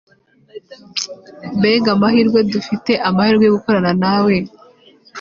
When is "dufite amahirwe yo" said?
2.53-3.53